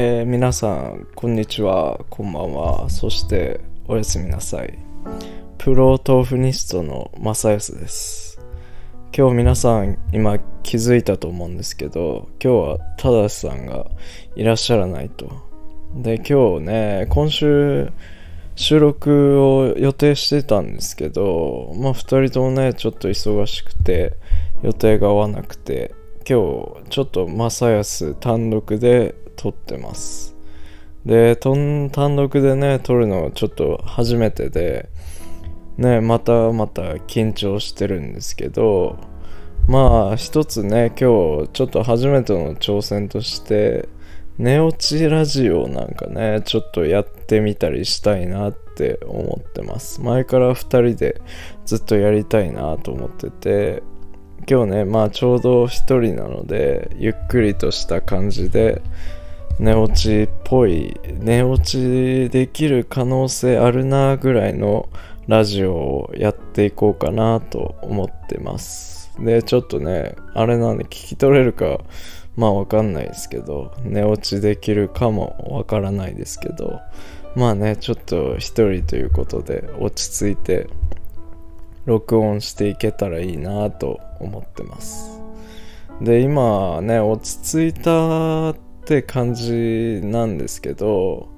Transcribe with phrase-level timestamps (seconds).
[0.00, 3.58] えー、皆さん、こんにちは、こんばんは、そして
[3.88, 4.78] おやすみなさい。
[5.58, 8.40] プロ豆腐ニストの正康です。
[9.12, 13.86] 今日皆さん、今気づいたと思うんですけど、今日は正さんが
[14.36, 15.32] いらっしゃらないと。
[15.96, 17.90] で、今日ね、今週
[18.54, 24.12] 収録を予定してたんですけど、まあ2人ともね、ちょっと忙しくて、
[24.62, 26.38] 予定が合わなくて、今
[26.84, 30.36] 日ちょっと正康単独で撮ってます。
[31.06, 34.90] で、単独でね、撮るのはちょっと初めてで、
[35.78, 38.98] ね、またまた緊張してるんですけど、
[39.68, 43.88] まあ一つね、今日ちょっと初めての挑戦として、
[44.38, 50.00] 寝落ちラジオなんかね、ちょっとやってみたりしたいなって思ってます。
[50.00, 51.20] 前から2人で
[51.64, 53.82] ずっとやりたいなと思ってて、
[54.48, 55.68] 今日ね、まあちょうど1
[56.00, 58.82] 人なので、ゆっくりとした感じで、
[59.58, 60.98] 寝落ちっぽい。
[61.18, 64.88] 寝落ちできる可能性あるなぐらいの
[65.26, 69.10] ラジオをやっていこうかなと思ってます。
[69.18, 71.80] でちょっとねあれなんで聞き取れるか
[72.36, 76.80] まあわかんないですけど寝落ちできるかもわからないですけど
[77.34, 80.68] まあねちょっと一人ということで落ち着いて
[81.84, 85.20] 録音していけたらいいなと思ってます。
[86.00, 91.28] で今ね落ち着いたってって感じなんですけど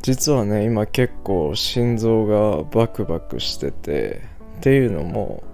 [0.00, 4.22] 実はね今結構心臓がバクバクしてて
[4.56, 5.44] っていうのも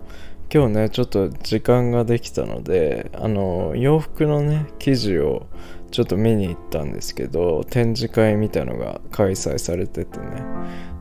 [0.55, 5.49] 今日ねちょっと時間ができたのであの洋服のね生地を
[5.91, 10.25] ちょっと見に行ったんですけど展示会みたいのが開催されててね。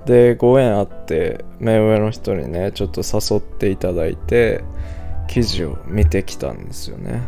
[0.08, 4.64] でご縁あって目上の人にねちょっと誘っていただいて
[5.28, 7.22] 記事を見てきたんですよね。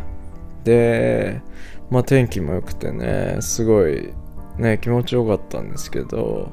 [0.64, 1.40] で
[1.90, 4.12] まあ天気も良くてね、すごい
[4.58, 6.52] ね、気持ちよかったんですけど、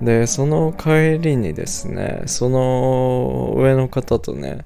[0.00, 4.64] で、その帰りにですね、その上の方とね、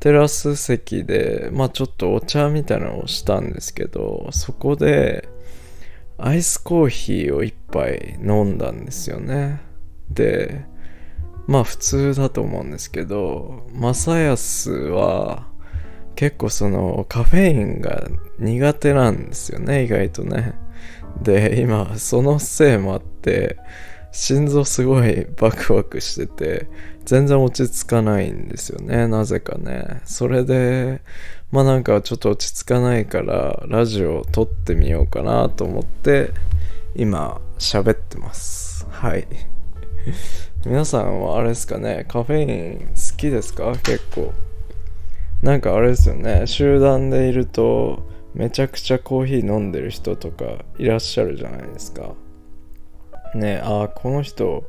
[0.00, 5.28] テラス席で、まあちょっとお茶みたいなのをしたんですけど、そこで、
[6.18, 9.60] アイスコーヒーを一杯飲んだんですよね。
[10.10, 10.66] で、
[11.46, 15.48] まあ普通だと思うんですけど、正康は、
[16.16, 18.08] 結構そのカフェインが
[18.38, 20.54] 苦手なんですよね、意外とね。
[21.22, 23.56] で、今、そのせいもあって、
[24.12, 26.68] 心臓すごいバクバクしてて、
[27.04, 30.00] 全然落ち着かないんですよね、なぜかね。
[30.04, 31.02] それで、
[31.50, 36.30] まあなんかちょっと落ち着かないから、ラジオを撮ってみようかなと思って、
[36.96, 38.86] 今、喋ってます。
[38.90, 39.26] はい。
[40.66, 43.72] 皆さんはあれですかね、カフェイン好きですか？
[43.82, 44.32] 結構。
[45.44, 46.46] なんかあれですよね。
[46.46, 50.46] 集団でいるとめちゃくちゃコーヒー飲んでる人とか
[50.78, 52.14] いらっしゃるじゃないですか。
[53.34, 54.64] ねああこの人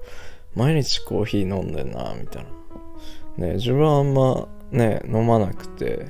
[0.53, 2.45] 毎日コーヒー飲んでんなみたい
[3.37, 3.47] な。
[3.47, 6.07] ね自分はあんまね飲まなくて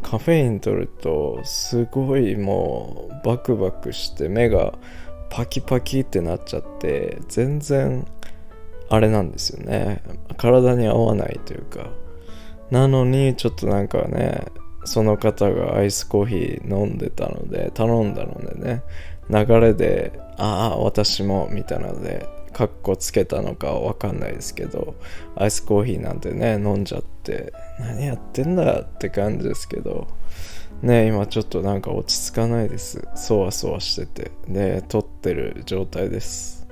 [0.00, 4.78] カフェイン取るとすごいもうバクバクして目が
[5.28, 8.06] パキパキってなっちゃって全然
[8.88, 10.04] あれなんですよね。
[10.36, 11.88] 体に合わないというか。
[12.70, 14.46] なのにちょっとなんかね
[14.84, 18.82] その方がアイスコーヒー飲んでたので頼んだのでね
[19.30, 24.94] 流れでああ私もみたいなのでカッコつけたのかわかんないですけど
[25.36, 30.06] アイスコーヒーなんてね飲んじゃって何やってんだって感じですけど
[30.82, 33.08] ね今ちょっとなんか落ち着かないです。
[33.14, 36.66] そわそわしててで撮ってる状態です。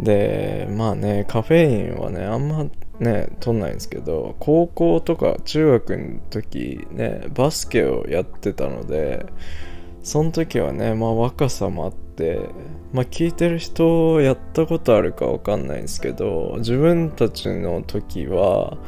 [0.00, 2.66] でまあねカフェインはねあんま
[3.00, 9.26] ね取んないんですけど高校とか中学の時ねバスケをやってたので
[10.02, 12.40] その時はねまあ若さもあって
[12.92, 18.78] まあ聞いてる人やったことあるかわかんないんですけど自分たちの時は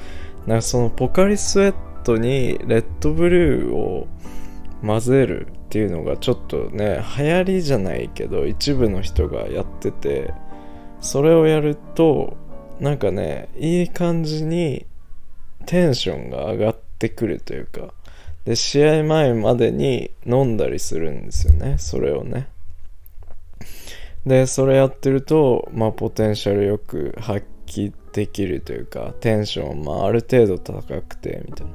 [0.46, 1.74] なんかそのポカリスエッ
[2.04, 4.06] トにレッドブルーを
[4.82, 10.34] 混ぜるっていうのがちょっとね流行りじゃないけど一部の人がやってて
[11.00, 12.36] それをやると
[12.82, 14.86] なんかねいい感じに
[15.66, 17.94] テンションが上がってくるというか
[18.44, 22.48] で試合前までに飲んだりするんですよねそれをね。
[24.26, 31.72] でそれやってるとまあポテンシャルよく発揮できるというかテンションまあある程度高くてみたいな。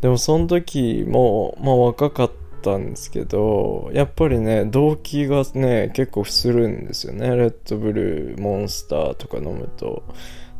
[0.00, 7.28] でもその時もまあ若かったったんですけどやっぱりね動機がね結構するんですよね。
[7.36, 10.02] レッドブルーモンスターとか飲むと。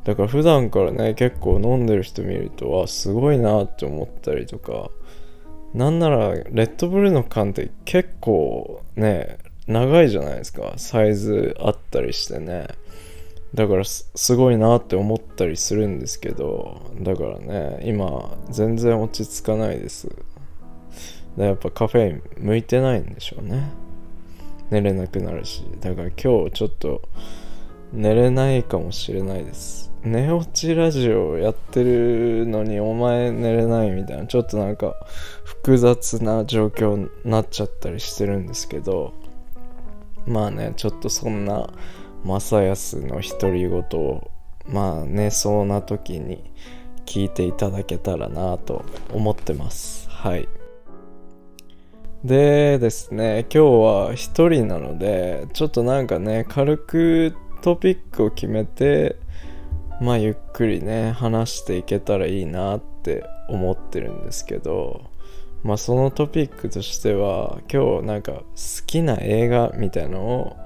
[0.04, 4.90] だから普段からね結構飲んでる人見るとあすごいなって思ったりとか。
[5.74, 10.74] なんならレッドブルーの缶って結構ね長いじゃないですか。
[10.76, 12.68] サイズあったりしてね。
[13.52, 16.92] だからすごいなって思ったりするんですけど。
[17.00, 20.08] だからね今全然落ち着かないです。
[21.44, 23.70] やっぱカフェイン向いてないんでしょうね。
[24.70, 25.64] 寝れなくなるし。
[25.80, 27.02] だから今日ちょっと
[27.92, 29.92] 寝れないかもしれないです。
[30.02, 34.26] 寝落ちラジオやってるのにお前寝れないみたいな。
[34.26, 34.94] ちょっとなんか
[35.44, 39.12] 複雑な状況になっちゃったりしてるんですけど。
[40.26, 41.70] まあねちょっとそんな
[42.24, 44.30] 正康の独り言を
[44.68, 46.50] まあ寝そうな時に
[47.04, 50.10] 聞いていただけたらなと思ってます。
[50.10, 50.48] はい。
[52.24, 53.70] でですね今日
[54.08, 59.16] は一人なのでちょっとなんかね軽くトピックを決めて
[60.00, 65.10] まあゆっくりね話していけたらいいなって思ってるんですけど
[65.62, 68.44] まあそのトピックとしては今日なんか好
[68.86, 70.56] きな映画みたいのを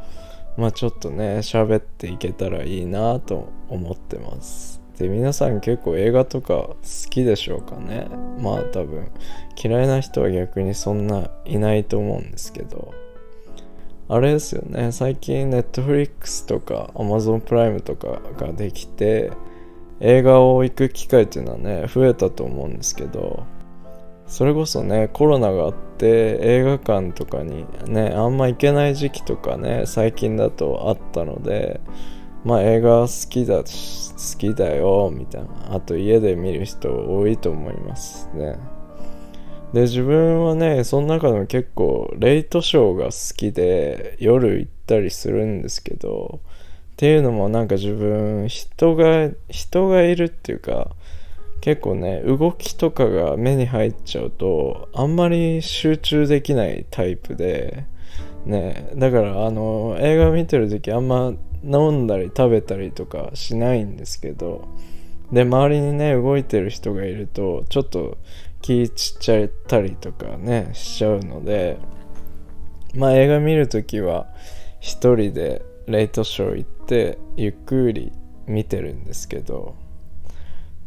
[0.56, 4.79] まあちょっとね喋っていけたらいいなと思ってます。
[5.00, 6.76] で皆さん結構映画とか好
[7.08, 8.06] きでしょうかね？
[8.38, 9.10] まあ多分
[9.62, 12.92] 嫌いな人は逆にそんないないと思うんですけど。
[14.08, 14.92] あれですよね。
[14.92, 19.30] 最近 Netflix とか Amazon プライムとかができて
[20.00, 23.44] 映画を行く機会っていうのはね増えたと思うんですけど。
[24.26, 31.80] それこそねコロナがあって映画館とかにねあんま行けない時期とかね最近だとあったので
[32.44, 35.74] まあ映画好きだ好きだよみたいな。
[35.74, 38.58] あと家で見る人多いと思いますね。
[39.72, 46.40] で自分はねその中でも結構レイトショーが好きで夜行ったりするんですけど
[46.92, 50.90] っていうのもなんか自分人が人がいるっていうか
[51.60, 57.86] 結構ね動きとかが目に入っちゃうとあんまり集中できないタイプで
[58.44, 58.90] ね。
[58.96, 61.32] だからあの映画見てる時あんま
[61.64, 64.68] 飲んだり食べたりとかしないんですけど
[65.32, 68.18] で周りにね動いてる人がいるとちょっと
[68.62, 71.78] 気散っちゃったりとかねしちゃうので
[72.94, 74.26] まあ映画見るときは
[74.80, 78.12] 一人でレイトショー行ってゆっくり
[78.46, 79.74] 見てるんですけど。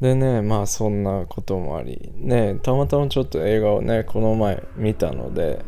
[0.02, 5.64] でねまあそんなこともありねたまたまちょっと映画をねこの前見たので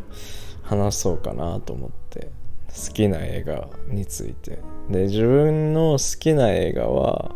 [0.62, 2.30] 話そうかなと思って。
[2.68, 4.58] 好きな映画について。
[4.90, 7.34] で自分の好きな映画は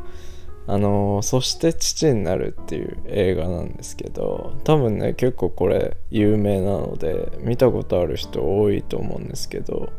[0.66, 9.92] あのそして父になるっていう映画なんですけど多分ね結構これ有名なので見たことある人多いと思うんですけど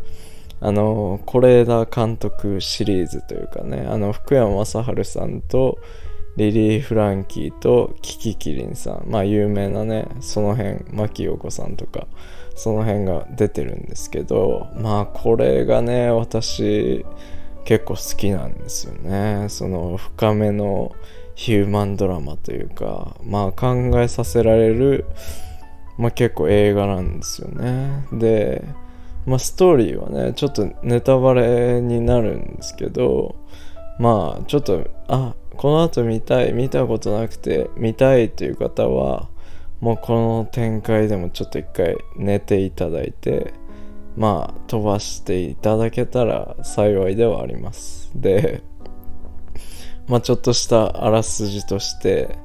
[0.62, 5.80] あの是枝監督シリーズというかねあの福山雅治さんと
[6.38, 12.08] リリー・フランキーとキキキリンさんまあ有名なねその辺牧陽子さんとか
[12.62, 17.04] その辺が出てるんですけどまあこれがね私
[17.66, 19.48] 結構好きなんですよね。
[19.50, 20.96] その深めの
[21.34, 25.06] ヒューマンドラマというかまあ考えさせられる
[25.98, 28.06] まあ結構映画なんですよね。
[28.14, 28.64] で
[29.26, 33.38] まあストーリーはねちょっとネタバレになるんですけど
[33.98, 39.31] まあちょっとあこの後見たい見たことなくて見たいという方は
[39.82, 43.54] もうこの展開でもちょっと一回寝ていただいて
[44.16, 48.12] まあ飛ばしていただけたら幸いではあります。
[48.16, 48.62] で
[50.08, 52.38] まあちょっとしたあらすじとして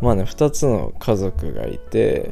[0.00, 2.30] まあね2つの家族がいて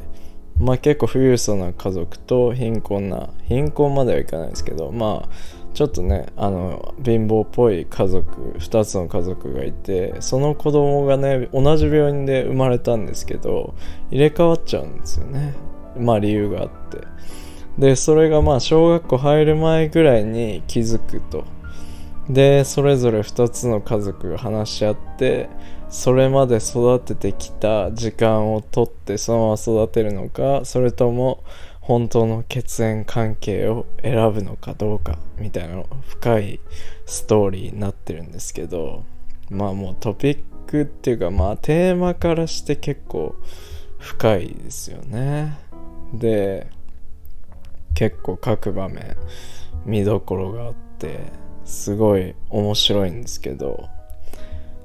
[0.57, 5.29] まあ結構富裕層な家族と貧困な貧困まではいかないですけどまあ
[5.75, 13.75] ちょっとねあの貧乏っぽい家族2つの家族がいてその子供がね同じ病院で生まれたんですけど
[14.09, 15.53] 入れ替わっちゃうんですよね。
[15.99, 17.05] まあ理由があって。
[17.77, 21.43] でそれがまあ小学校入る前ぐらいに気づくと。
[22.29, 25.49] でそれぞれ2つの家族が話し合って
[25.89, 31.43] それまで育ててきた時間をとってそのまま育てるのかそれとも
[31.85, 36.59] 本当の血縁関係を選ぶのかどうかみたいな深い
[37.05, 39.03] ストーリーになってるんですけど
[39.51, 43.35] まあもうトピックっていうかまあテーマからして結構
[43.99, 45.59] 深いですよね。
[46.11, 46.71] で
[47.93, 49.15] 結構各場面
[49.85, 51.19] 見どころがあって
[51.65, 53.89] すごい面白いんですけど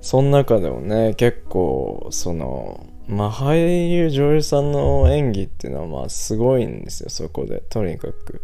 [0.03, 8.41] その中でもね結構そのまあ俳優女優さんの演技っていうのはまあすごいんですよそこでとにかく。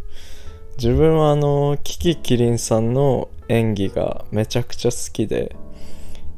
[0.76, 5.56] 自分はあのキキキリンさんの演技がめちゃくちゃ好きで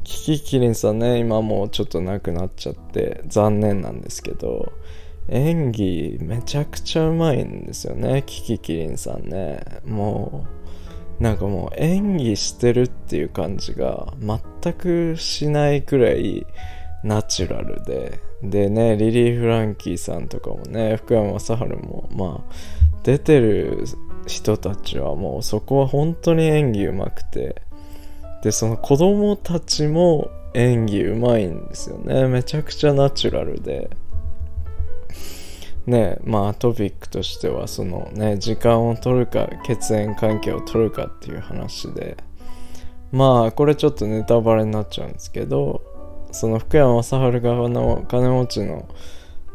[0.04, 4.72] キキキリンさんね今もうちょっと亡くなっちゃって残念なんですけど
[5.28, 9.60] 演技めちゃくちゃうまいんですよねキキキリンさんね。
[9.84, 10.46] も
[11.20, 16.46] うなんかもう演技してるっていう感じが全くしないくらい
[17.04, 18.20] ナチュラルで。
[18.42, 22.54] でねリリー・フランキーさんとかもね福山雅治もまあ
[23.02, 23.84] 出てる
[24.26, 27.62] 人たちはもうそこは本当に演技うまくて。
[28.42, 32.26] でその子供たちも演技うまいんですよね。
[32.28, 33.90] めちゃくちゃナチュラルで。
[35.86, 42.16] ねまあトピックとしてはそのね時間を取るか血縁関係を取るかっていう話で。
[43.10, 45.82] まあこれちょっとネタバレになっちゃうんですけど
[46.32, 48.88] その福山雅治側の金持ちの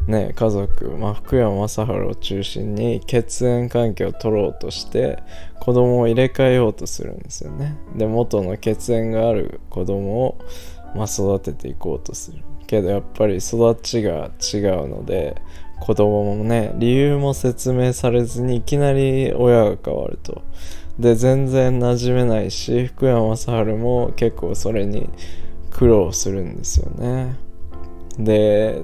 [0.08, 5.22] ね家族、まあ、福山雅治を中心に血縁関係を取ろうとして
[5.60, 7.78] 子供を入れ替えようとするんですよね。
[7.96, 10.40] で元の血縁がある子供を、
[10.96, 12.44] まあ、育てていこうとする。
[12.68, 15.42] けどやっぱり育ちが違うので
[15.80, 20.42] 子供もね理由も説明されずにいきなり親が変わると。
[21.00, 25.10] で全然馴染めないし福山雅治も結構それに
[25.74, 27.36] 苦労するんですよね。
[28.18, 28.82] で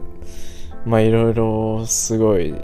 [0.86, 2.56] まあいろいろすごい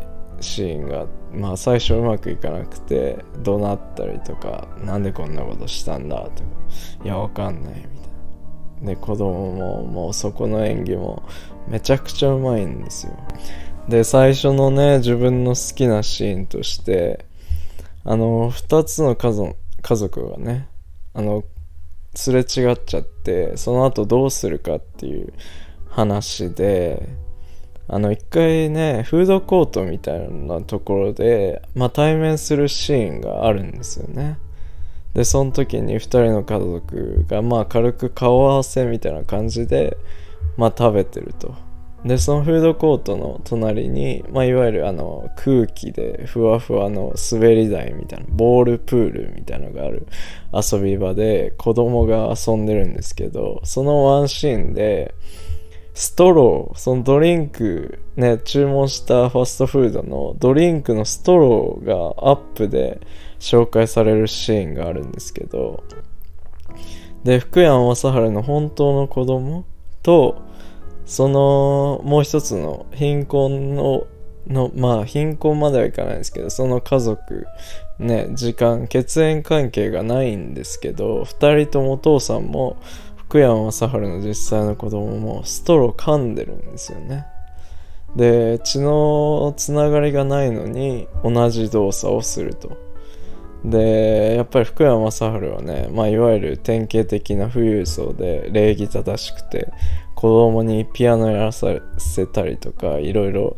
[0.41, 6.49] シーンがまあ最初うまくいかなくて怒鳴ったりとかなんでこんなことしたんだとか
[7.03, 7.83] いやわかんないみたい
[8.81, 8.91] な。
[8.93, 11.23] で子供ももうそこの演技も
[11.67, 13.13] めちゃくちゃうまいんですよ。
[13.87, 17.25] で最初のね自分の好きなシーンとして
[18.03, 20.67] あの2つの家族家族がね
[21.13, 21.43] あの
[22.15, 25.33] すれ違っちゃってその後どうするかっていう
[25.89, 27.09] 話で
[27.87, 34.39] あの一回ねフードコートみたいなところで、まあ、対面するシーンがあるんですよね。
[35.13, 39.97] でその時に2人の家族がまあ軽く顔合わせみたいな感じで
[40.57, 41.64] まあ食べてると。
[42.05, 50.07] でそのフードコートの隣に、まあ、いわゆるあの空気でふわふわの滑り台みたいなボールプールみたいなのがある
[50.53, 55.15] 遊び場で子供が遊んでるんですけどそのワンシーンで
[55.95, 62.99] ストロー、そのドリンク、ね、注文したファストフードのドリンクのストローがアップで
[63.39, 65.85] 紹介されるシーンがあるんですけど、
[67.23, 69.63] で、福山雅治の本当の子供
[70.03, 70.41] と、
[71.05, 74.07] そのもう一つの貧困の
[74.47, 77.47] のまあ貧困まではいかないですけどその家族
[77.99, 82.77] ね時間血縁関係がないんですけど2人ともお父さんも
[83.15, 87.25] 福山雅治の実際の子供もストロー噛んでるんですよね。
[88.15, 92.77] で血のつながりがないのに同じ動作をすると。
[93.65, 99.73] でやっぱり福山雅治はね、まあ、いわゆる典型的な富裕層で礼儀正しくて
[100.25, 101.67] 子供にピアノやらさ
[101.99, 103.57] せたりとかいろいろ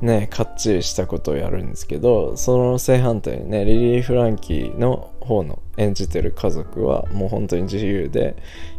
[0.00, 8.36] ねかっちりしたことをやるんですけどその正反対にねリリー・フランキーの方の演じてる家族はもう本当に自由で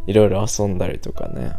[0.07, 1.51] いろいろ遊んだりとかね。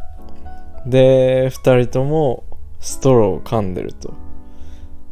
[0.87, 2.45] で2人とも
[2.81, 4.15] ストローを噛んでると。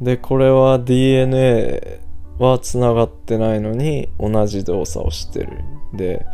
[0.00, 2.00] でこれは DNA
[2.38, 5.58] はつながってないのに同じ動作をしてる。
[5.92, 6.24] で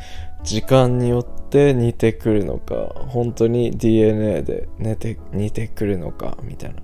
[0.44, 2.74] 時間によって似てくるのか
[3.08, 6.76] 本当に DNA で似て似てくるのかみたいな。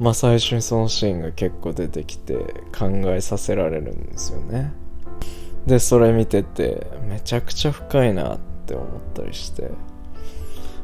[0.00, 2.36] まあ最初にそのシーンが結構出てきて
[2.76, 4.72] 考えさせられるんですよね。
[5.66, 9.70] でそれ見ててめちゃくちゃ深いなって思ったりして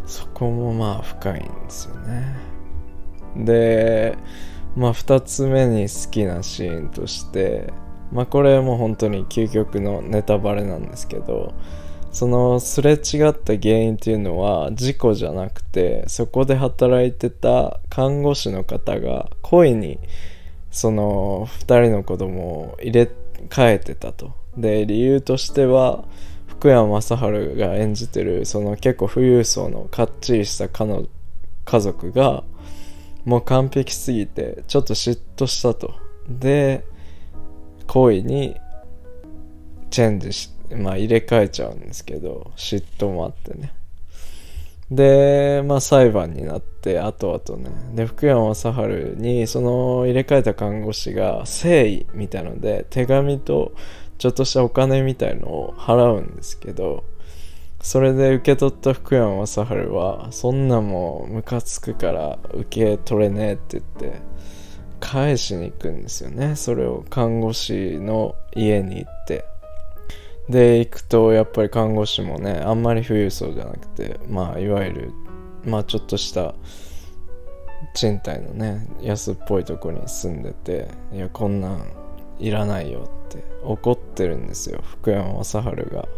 [0.06, 2.36] そこもまあ深いんですよね。
[3.36, 4.18] で
[4.76, 7.72] まあ2つ目に好きなシーンとして
[8.12, 11.54] まあこれも本当に究極のネタバレなんですけど
[12.14, 19.98] そのすれ違った原因っていうのは事故じゃなくてそこで働いてた看護師の方が故意に
[20.70, 23.10] その2人の子供を入れ
[23.48, 24.32] 替えてたと。
[24.56, 26.04] で理由としては
[26.46, 27.16] 福山雅治
[27.58, 31.06] が演じてるその結構富裕層のかっちりした彼
[31.64, 32.44] 家族が
[33.24, 35.92] もう完璧すぎてちょっと嫉妬したと。
[36.28, 36.84] で
[37.88, 38.54] 故意に
[39.90, 43.72] チェンジしてまあ入れ替えちゃうんですけど嫉妬もあってね。
[44.90, 47.70] でまあ裁判になって後々ね。
[47.94, 48.70] で福山雅治
[49.16, 53.72] にその入れ替えた看護師が誠意みたいなので手紙と
[54.18, 57.04] ちょっとしたお金みたいのを払うんですけど
[57.80, 59.58] それで受け取った福山雅治
[59.90, 64.20] はそんなもんムカつくから受け取れねえって言って
[65.00, 66.56] 返しに行くんですよね。
[66.56, 69.44] それを看護師の家に行って。
[70.48, 75.12] で行くとやっぱり看護師もねあんまり富裕層じゃなくてまあいわゆる
[75.64, 76.54] まあちょっとした
[77.94, 81.86] 賃貸のね安っぽいとこに住んでていやこんなん
[82.38, 84.82] いらないよって怒ってるんですよ。
[84.84, 85.54] 福山雅治
[85.94, 86.08] が。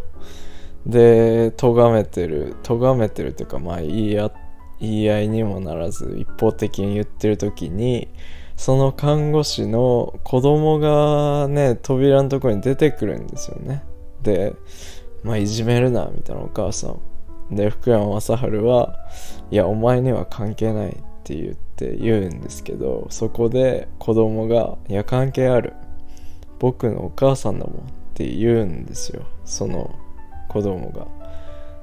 [0.87, 4.33] で咎めてる咎めてるっていうかまあ言い合
[4.81, 8.09] 言い合いにもならず一方的に言ってる時に
[8.57, 13.83] その看護師の子供がね扉のとこに出てくるんですよね。
[15.23, 17.01] まあいじめるなみたいなお母さん。
[17.55, 18.99] で福山雅治は
[19.51, 20.93] いやお前には関係ないっ
[21.23, 25.75] て言って言うんですけどそこで子供がいや関係ある。
[26.59, 27.79] 僕のお母さんだもんっ
[28.15, 29.23] て言うんですよ。
[29.45, 29.95] その
[30.49, 31.07] 子供が。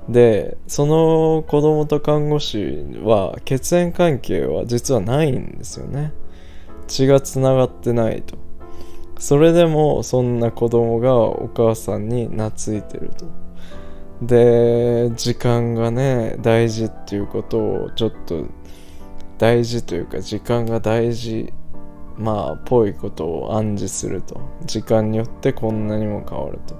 [0.10, 6.12] でその子供と看護師は血縁関係は実はないんですよね。
[6.88, 8.36] 血がつながってないと。
[9.24, 13.26] それでもそんな子供がお母さんに懐いてると。
[14.22, 18.44] で時間がね大事っていうことをちょっと
[19.38, 21.54] 大事というか時間が大事
[22.18, 24.42] まあぽいことを暗示すると。
[24.66, 26.76] 時間によってこんなにも変わると。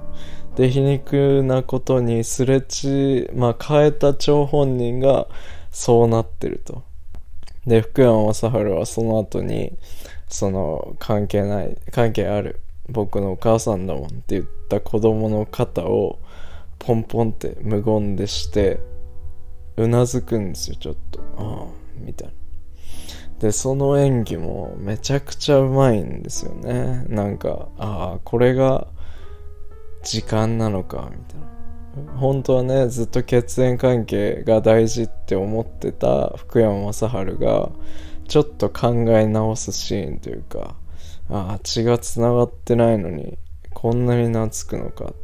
[0.56, 5.28] で皮肉なことにすれ違まあ変えた張本人が
[5.70, 6.82] そうなってると。
[7.66, 9.78] で福山雅治はその後に
[10.34, 16.18] その関係ない関係ある僕のお母さんだもんって言った子供の肩を
[16.80, 18.80] ポンポンって無言でして
[19.76, 21.20] うなずくんですよちょっと。
[21.38, 21.66] ああ
[21.98, 22.34] みたいな。
[23.38, 27.04] でその演技もめちゃくちゃうまいんですよね。
[27.08, 28.88] なんかああこれが
[30.02, 32.12] 時間なのかみたいな。
[32.18, 37.70] 本当はねずっと血縁関係が大事って思ってた福山雅治が
[38.26, 40.76] ちょっと考え直すシーンというか
[41.30, 43.38] ああ血がつながってないのに
[43.72, 45.14] こんなに懐くのかと。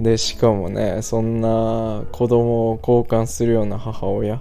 [0.00, 4.40] でしかもねそんな子供を交換するような母親。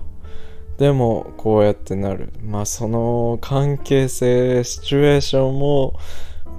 [0.78, 2.32] でもこうやってなる。
[2.44, 5.98] まあその関係性シチュエーションも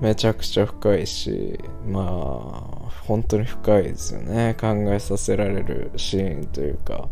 [0.01, 4.57] めちゃくちゃ深いしまあ本当に深いですよね。
[4.61, 7.09] 考えさせられるシーンというか。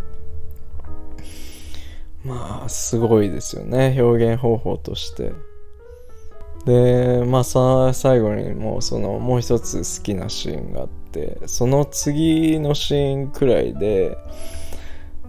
[2.26, 3.96] まあすごいですよね。
[4.00, 5.32] 表現方法として。
[6.64, 14.18] でまあさ最後にもうそのもう一つ好きなシーンがあってその次のシーンくらいで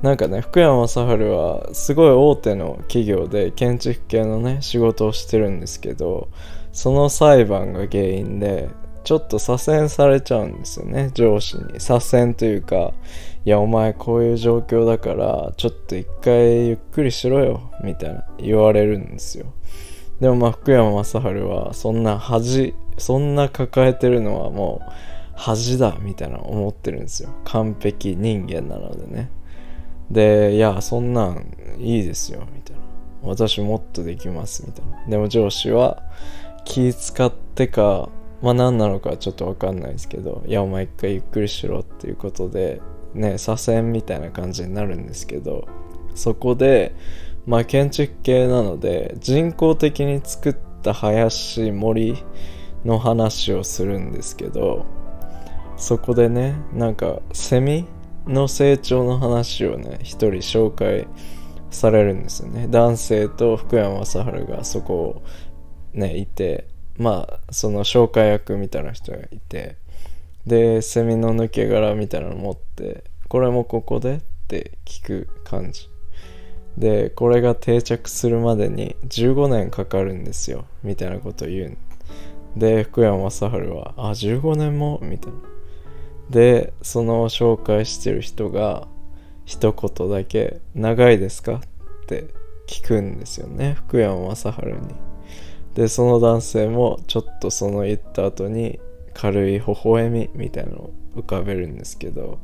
[0.01, 6.29] なんかね福山雅治はすごい大手の企業で建築系のね仕事をしてるんですけど
[6.71, 8.69] その裁判が原因で
[9.03, 11.79] ちょっと左遷されちゃうんですよね上司に。
[11.79, 12.93] 左遷というか
[13.47, 19.53] いやお前こういう状況だからちょっと一回ゆっくりしろよみたいな言われるんですよ。
[20.19, 24.91] でもまあ福山雅治はそんな恥そんな抱えてるのはもう
[25.33, 27.29] 恥だみたいな思ってるんですよ。
[27.45, 29.31] 完璧人間なのでね。
[30.11, 32.81] でいやそんなんいいですよみたいな。
[33.21, 35.05] 私もっとできますみたいな。
[35.07, 36.03] でも上司は
[36.65, 38.09] 気使ってか
[38.41, 42.81] まあ何なのかちょっと分かんないですけどいやお前一回ゆっくりしろっていうことで
[43.13, 45.67] ね左遷みたいな感じになるんですけど
[46.15, 46.95] そこで
[47.45, 52.23] まあ建築系なので人工的に作った林森
[52.85, 54.85] の話をするんですけど
[55.77, 57.85] そこでねなんかセミ
[58.25, 61.07] の成長の話をね一人紹介
[61.69, 62.67] されるんですよね。
[62.69, 64.15] 男性と福山雅治
[64.51, 65.23] がそこを
[65.93, 66.67] ねいて
[66.97, 69.77] まあその紹介役みたいな人がいて
[70.47, 75.89] でセミの抜け殻みたいなの持ってこれもここでって聞く感じ
[76.77, 81.77] でこれが定着するまでに15年かかるんですよみたいなこと言う
[82.55, 85.39] で福山雅治は「あ15年も?」みたいな
[86.29, 88.87] でその紹介してる人が
[89.43, 91.55] 一言だけ「長いですか?」
[92.03, 92.27] って
[92.67, 94.77] 聞くんですよね福山雅治に
[95.75, 98.79] でその男性もちょっとその言った後に
[99.17, 102.39] 軽い微笑みみたいなのを浮かべるんですけど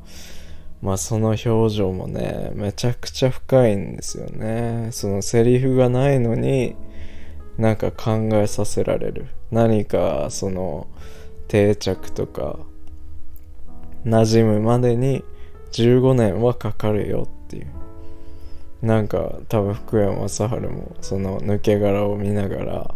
[0.82, 4.90] まあその表情もねめちゃくちゃ深いんですよね。
[4.92, 6.76] そのセリフがないのに
[7.58, 9.28] なんか考えさせられる。
[9.52, 10.88] 何かその
[11.48, 12.60] 定着とか
[14.06, 15.24] 馴染むまでに
[15.72, 17.68] 15年はかかるよっていう。
[18.82, 22.96] なんか多分福山雅治もその抜け殻を見ながら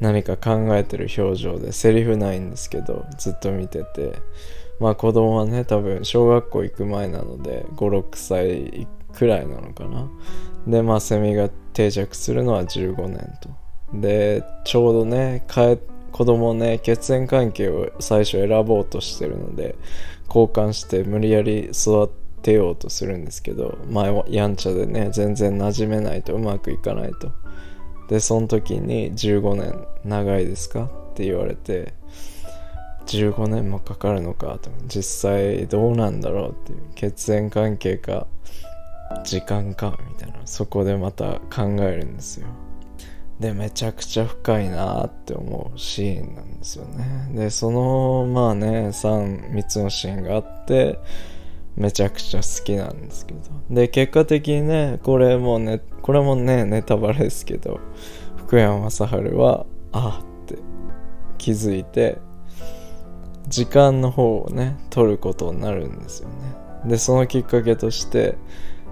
[0.00, 4.14] 何か考えてる表情でセリフないんですけどずっと見てて。
[4.80, 10.08] まあ子供はね多分小学校行く前なので56歳くらいなのかな。
[10.66, 13.50] でまあセミが定着するのは15年と。
[13.92, 15.44] でちょうどね
[16.12, 19.76] 子供ね血縁関係を最初選ぼうとしてるので
[20.28, 22.10] 交換して無理やり育
[22.40, 27.32] てようとするんですけどまあやんちゃでね全然馴染めないとうまくいかないと。
[28.10, 30.84] でその時に15年長いですか？
[31.12, 31.94] って言われて
[33.06, 34.58] 15年もかかるのか？
[34.60, 36.50] と実際どうなんだろう？
[36.50, 38.26] っていう血縁関係か
[39.24, 39.96] 時間か？
[40.08, 40.40] みたいな。
[40.44, 42.48] そこでまた考えるんですよ。
[43.38, 47.30] でめちゃくちゃ深いなって思うシーンなんですよね。
[47.32, 50.98] でそのまあね33つのシーンがあって
[51.76, 53.40] めちゃくちゃ好きなんですけど。
[53.70, 57.80] で結果的にねこれもねこれもねネタバレですけど
[58.36, 59.04] 福山雅治
[59.34, 60.58] はあって
[61.38, 62.18] 気づいて
[63.48, 66.34] 時間の方をね取ることになるんですよね。
[66.86, 68.36] でそのきっかけとして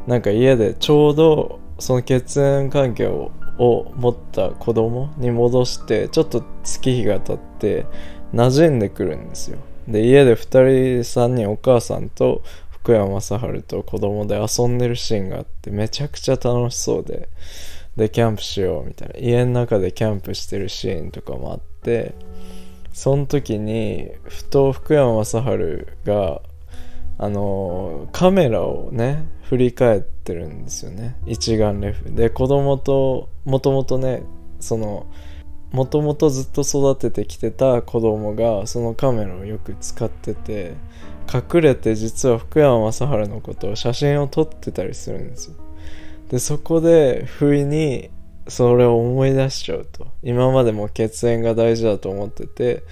[0.07, 7.87] なんか家でちょうどその血縁関係をを持った子供に戻してちょっと月日が経って
[8.33, 9.59] 馴染んでくるんですよ。
[9.89, 10.61] で家で2人
[11.01, 12.43] 3人お母さんと
[12.89, 17.29] 福山雅治と子供で遊んでるシーンがあってめちゃくちゃ楽しそうで
[17.99, 19.15] でキャンプしようみたいな。
[19.19, 22.15] 家の中でキャンプしてるシーンとかもあって
[22.95, 26.41] その時にふと福山雅治が
[27.19, 31.19] あのカメラをね振り返ってるんですよね。
[31.27, 32.11] 一眼レフ。
[32.15, 34.23] で子供ともともとね
[34.61, 35.07] その
[35.73, 40.75] もともとずっと育ててきてた子供がそのカメラをよく使ってて
[41.33, 45.57] 隠れて実は福山雅治のことを写真を撮ってたりするんですよ。
[46.31, 48.11] でそこで不意に
[48.49, 50.09] それを思い出しちゃうと。
[50.23, 52.83] 今までも血縁が大事だと思ってて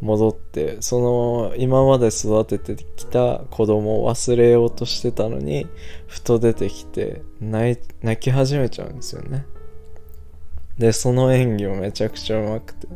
[0.00, 5.66] 戻ってその今まで育ててきた子供を忘れようとしてたのに
[6.06, 7.78] ふと出てきて泣
[8.20, 9.46] き始めちゃうんですよね。
[10.78, 12.86] でその演技もめちゃくちゃうまくて。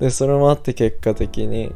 [0.00, 1.72] でそれもあって結果的に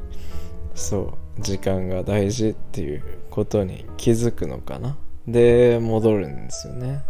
[0.75, 4.97] そう時間が大事っていうことに気づくのかな。
[5.27, 7.03] で戻るんですよね。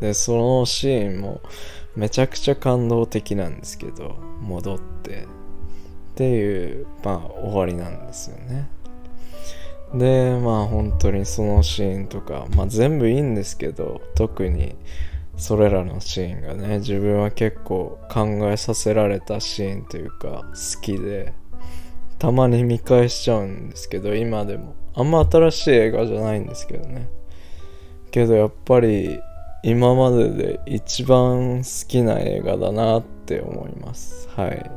[0.00, 1.40] でそのシーンも
[1.94, 5.26] めちゃくちゃ感動的なんですけど戻って。
[6.10, 8.68] っていうまあ終わりなんですよね。
[9.94, 14.76] でまあ本当にそのシーンとかまあ全部いいんですけど特に
[15.40, 21.32] それらのシーンがね自分は結構考えさせられたシーンというか好きで
[22.18, 24.76] たまに見返しちゃうんですけど今でも。
[24.94, 27.08] あんま新しい映画じゃないんですけどね。
[28.10, 29.20] けどやっぱり
[29.62, 34.28] 今までで一番好きな映画だなって思います。
[34.36, 34.70] はい。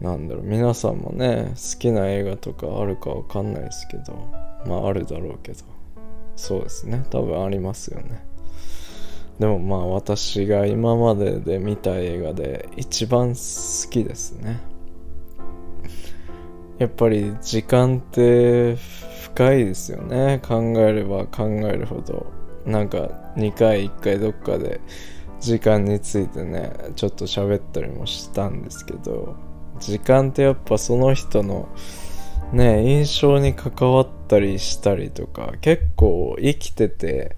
[0.00, 0.44] なんだろう。
[0.44, 4.14] 皆さんもね好きな映画とかあるかわかんないですけど
[4.66, 5.58] まああるだろうけど。
[6.36, 7.04] そうですね。
[7.10, 8.24] 多分ありますよね。
[9.38, 14.60] でもまあ私が今までで見た映画で一番好きですね。
[16.78, 18.76] やっぱり時間って
[19.22, 20.40] 深いですよね。
[20.46, 22.26] 考えれば考えるほど。
[22.64, 24.80] なんか2回1回どっかで
[25.40, 29.36] 時間についてねちょっと喋ったりもしたんですけど
[29.78, 31.68] 時間ってやっぱその人の
[32.52, 37.36] ね印象に関わったりしたりとか結構生きてて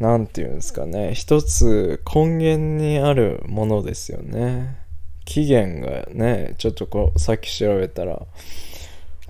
[0.00, 1.14] 何て言うんですかね。
[1.14, 4.78] 一つ根源にあるものですよね。
[5.26, 8.26] 起源がねちょっとこうさっき調べたら。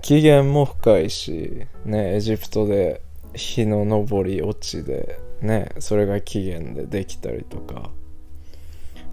[0.01, 3.03] 起源も深いしねエジプトで
[3.35, 7.91] 日の昇り落ちでねそれが起源でできたりとか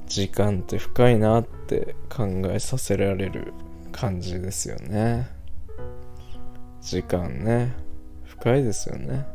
[0.07, 3.53] 時間って深いなって考えさせられる
[3.93, 5.29] 感じですよね。
[6.81, 7.75] 時間ね
[8.25, 9.27] 深いですよね。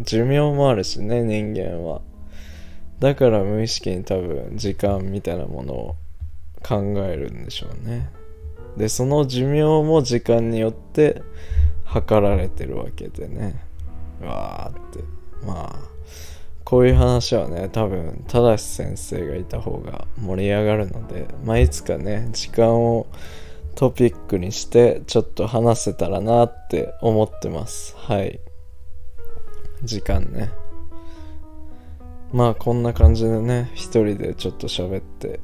[0.00, 2.00] 寿命もあるしね人間は。
[2.98, 5.96] だから無意識に多分時間みたいなものを
[6.62, 8.10] 考えるんでしょうね。
[8.76, 11.22] でその寿命も時間によって
[11.84, 13.62] 測られてるわけでね。
[14.20, 15.04] わーって。
[15.44, 15.96] まあ
[16.64, 23.06] こういう話はね多分正先生がいた方が盛り上がるのでまあいつかね時間を
[23.76, 27.94] トピックにしてちょっと話せたらなって思ってます。
[27.96, 28.40] はい。
[29.82, 30.50] 時間ね。
[32.32, 35.40] まあこんな感じでね一人でちょっと喋って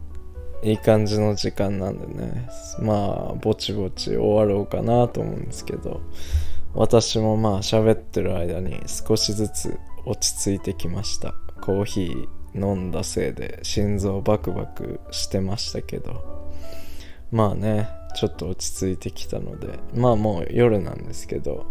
[0.63, 2.49] いい感じの時間なんでね。
[2.81, 6.01] まあぼちぼち終わろうかなと思うんですけど
[6.75, 11.35] 私もまあ喋ってる間に少しずつ落ち着いてきました。
[11.61, 16.43] コーヒー飲んだせいで心臓バクバクしてましたけど。
[17.33, 21.67] まあねちょっと落ち着いてきたのでまあもう夜なんですけど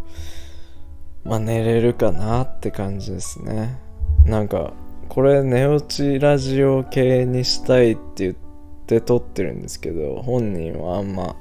[1.24, 3.78] まあ寝れるかなって感じですね。
[4.26, 4.74] なんか
[5.10, 8.36] これ寝落ちラジオ系にしたいって言っ
[8.88, 11.36] て撮ってるんですけど本人はあんま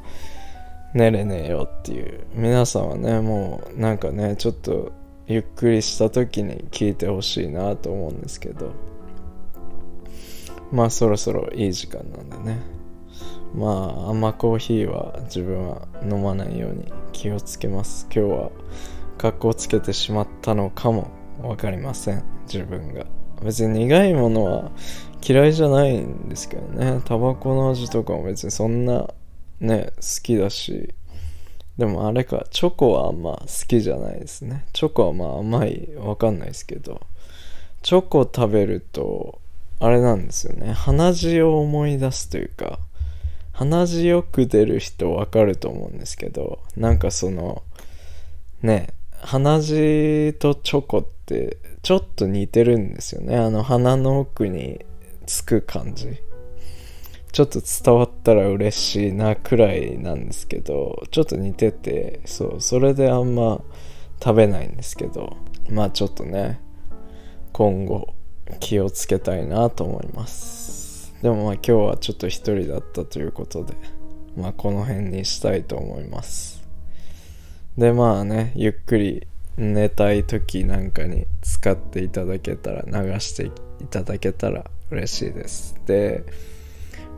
[0.94, 2.20] 寝れねえよっていう。
[2.34, 4.92] 皆さんはねもうなんかねちょっと
[5.26, 8.72] ゆっくりした時に聞いてほしいなと思うんですけど。
[10.72, 12.60] まあそろそろいい時間なんでね。
[13.54, 18.06] まあ甘コーヒーは自分は飲まないように気をつけます。
[18.14, 18.50] 今日は
[19.20, 21.10] 格好つけてしまったのかも
[21.42, 22.24] 分かりません。
[22.50, 23.04] 自分が。
[23.42, 24.70] 別に苦いものは
[25.22, 27.02] 嫌いじゃないんですけどね。
[27.04, 29.12] タバコの味とかも別にそんな
[29.60, 30.94] ね好きだし。
[31.76, 34.64] でもあれかチョコはあんま好きじゃないですね。
[34.72, 37.02] チョコはまあ甘いわかんないですけど。
[37.82, 39.38] チョコ食べると
[39.80, 40.72] あれなんですよね。
[40.72, 42.78] 鼻血を思い出すというか
[43.52, 47.62] 鼻血よく出る人わかると思うんですけどなんかその
[48.62, 53.36] ね鼻血とチョコってちょっと似てるんですよね。
[53.36, 54.84] あの鼻の奥に
[55.26, 56.18] つく感じ。
[57.32, 63.60] ちょっと伝わったら嬉しいなくらいなんですけどちょっと似ててそうそれであんま
[64.20, 65.36] 食べないんですけど
[65.70, 66.60] まあちょっとね
[67.52, 68.14] 今後
[68.58, 71.14] 気をつけたいなと思います。
[71.22, 73.74] でもまあ今日はちょっと一人だったということで
[74.36, 76.59] まあこの辺にしたいと思います。
[77.80, 85.80] でまあねゆっくり寝たい時なんかに使っていただけたら流していただけたら嬉しいです。
[85.86, 86.24] で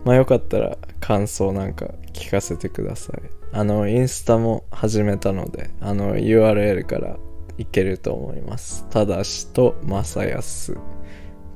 [0.05, 3.16] まあよかったら感想なんか聞かせてください。
[3.51, 7.16] あのインスタも始めたのであの URL から
[7.59, 8.87] いけると思います。
[8.88, 10.79] ただしとまさやす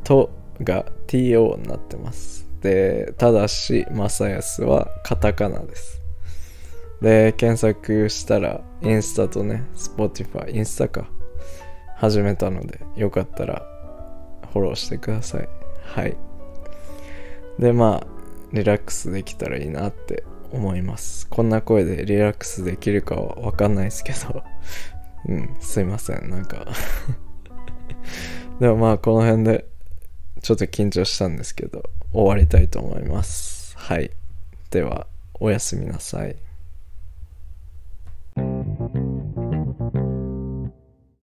[0.02, 2.48] とが TO になってます。
[2.60, 6.05] でただしまさやすはカタカナです。
[7.00, 11.08] で検索したらインスタとね Spotify インスタか
[11.96, 13.66] 始めたのでよかったら
[14.52, 15.48] フォローしてください。
[15.82, 16.16] はい。
[17.58, 18.06] でまあ
[18.52, 21.26] リラックスできたらいいなって思います。
[21.28, 24.42] こんな声でリラックスできるかはわかんないですけど。
[25.28, 26.30] うんすいません。
[26.30, 26.66] なんか。
[28.60, 29.66] でもまあこの辺で
[30.40, 31.82] ちょっと緊張したんですけど
[32.12, 33.76] 終わりたいと思います。
[33.76, 34.10] はい。
[34.70, 36.36] ではおやすみなさい。